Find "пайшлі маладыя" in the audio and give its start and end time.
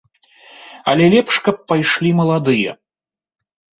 1.73-2.71